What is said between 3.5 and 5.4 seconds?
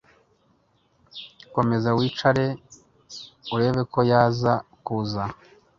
urebeko yaza kuza